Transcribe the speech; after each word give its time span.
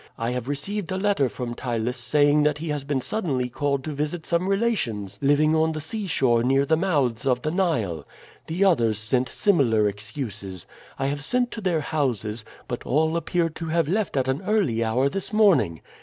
I 0.17 0.31
have 0.31 0.49
received 0.49 0.91
a 0.91 0.97
letter 0.97 1.29
from 1.29 1.53
Ptylus 1.53 1.95
saying 1.99 2.41
that 2.41 2.57
he 2.57 2.69
has 2.69 2.83
been 2.83 3.01
suddenly 3.01 3.49
called 3.49 3.83
to 3.83 3.91
visit 3.91 4.25
some 4.25 4.49
relations 4.49 5.19
living 5.21 5.53
on 5.53 5.73
the 5.73 5.79
seashore 5.79 6.41
near 6.41 6.65
the 6.65 6.75
mouths 6.75 7.27
of 7.27 7.43
the 7.43 7.51
Nile. 7.51 8.07
The 8.47 8.65
others 8.65 8.97
sent 8.97 9.29
similar 9.29 9.87
excuses. 9.87 10.65
I 10.97 11.05
have 11.05 11.23
sent 11.23 11.51
to 11.51 11.61
their 11.61 11.81
houses, 11.81 12.43
but 12.67 12.81
all 12.83 13.15
appear 13.15 13.47
to 13.49 13.67
have 13.67 13.87
left 13.87 14.17
at 14.17 14.27
an 14.27 14.41
early 14.47 14.83
hour 14.83 15.07
this 15.07 15.31
morning. 15.31 15.81